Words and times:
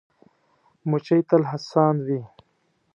مچمچۍ 0.89 1.21
تل 1.29 1.43
هڅاند 1.51 1.99
وي 2.07 2.19